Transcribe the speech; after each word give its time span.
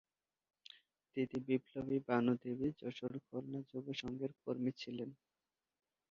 দিদি 1.15 1.39
বিপ্লবী 1.47 1.97
ভানু 2.07 2.33
দেবী 2.41 2.67
যশোর 2.79 3.13
খুলনা 3.25 3.59
যুব 3.69 3.85
সংঘের 4.01 4.31
কর্মী 4.43 4.71
ছিলেন। 4.77 5.09